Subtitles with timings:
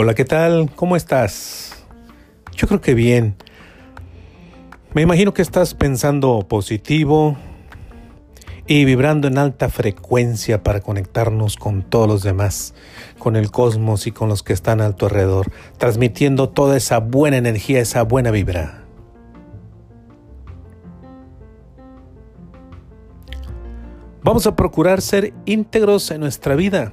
[0.00, 0.70] Hola, ¿qué tal?
[0.76, 1.72] ¿Cómo estás?
[2.54, 3.34] Yo creo que bien.
[4.94, 7.36] Me imagino que estás pensando positivo
[8.68, 12.74] y vibrando en alta frecuencia para conectarnos con todos los demás,
[13.18, 17.36] con el cosmos y con los que están a tu alrededor, transmitiendo toda esa buena
[17.36, 18.84] energía, esa buena vibra.
[24.22, 26.92] Vamos a procurar ser íntegros en nuestra vida.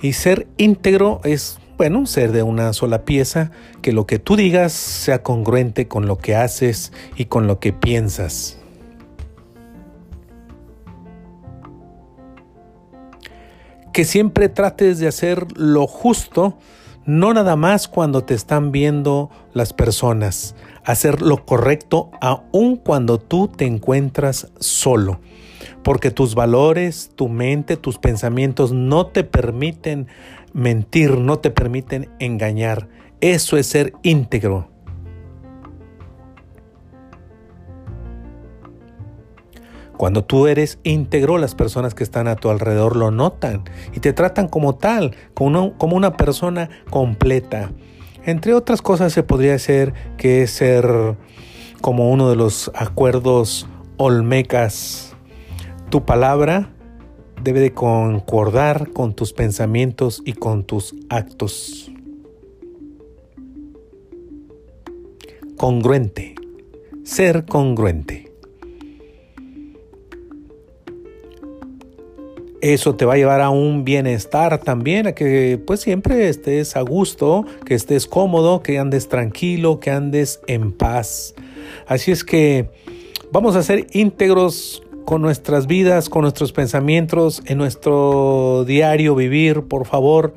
[0.00, 4.72] Y ser íntegro es bueno, ser de una sola pieza, que lo que tú digas
[4.72, 8.58] sea congruente con lo que haces y con lo que piensas.
[13.92, 16.58] Que siempre trates de hacer lo justo,
[17.06, 23.46] no nada más cuando te están viendo las personas, hacer lo correcto aun cuando tú
[23.46, 25.20] te encuentras solo,
[25.82, 30.08] porque tus valores, tu mente, tus pensamientos no te permiten
[30.52, 32.88] mentir, no te permiten engañar.
[33.20, 34.68] Eso es ser íntegro.
[39.98, 44.12] Cuando tú eres íntegro, las personas que están a tu alrededor lo notan y te
[44.12, 47.72] tratan como tal, como una, persona completa.
[48.24, 51.16] Entre otras cosas se podría decir que es ser
[51.80, 55.07] como uno de los acuerdos olmecas.
[55.90, 56.70] Tu palabra
[57.42, 61.90] debe de concordar con tus pensamientos y con tus actos.
[65.56, 66.34] Congruente.
[67.04, 68.30] Ser congruente.
[72.60, 76.82] Eso te va a llevar a un bienestar también, a que pues siempre estés a
[76.82, 81.34] gusto, que estés cómodo, que andes tranquilo, que andes en paz.
[81.86, 82.68] Así es que
[83.32, 89.86] vamos a ser íntegros con nuestras vidas, con nuestros pensamientos, en nuestro diario vivir, por
[89.86, 90.34] favor.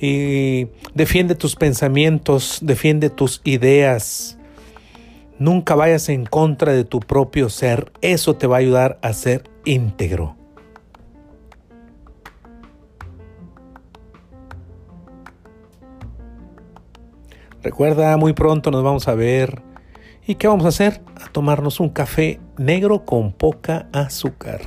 [0.00, 4.38] Y defiende tus pensamientos, defiende tus ideas.
[5.40, 7.90] Nunca vayas en contra de tu propio ser.
[8.00, 10.36] Eso te va a ayudar a ser íntegro.
[17.60, 19.71] Recuerda, muy pronto nos vamos a ver
[20.24, 21.00] ¿Y qué vamos a hacer?
[21.20, 24.60] A tomarnos un café negro con poca azúcar.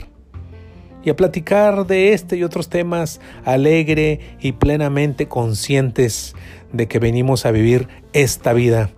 [1.02, 6.36] Y a platicar de este y otros temas alegre y plenamente conscientes
[6.74, 8.90] de que venimos a vivir esta vida.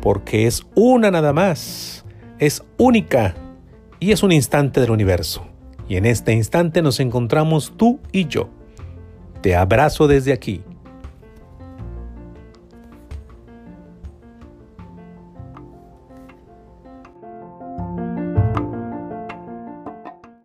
[0.00, 2.06] Porque es una nada más.
[2.38, 3.34] Es única.
[3.98, 5.46] Y es un instante del universo.
[5.86, 8.48] Y en este instante nos encontramos tú y yo.
[9.42, 10.62] Te abrazo desde aquí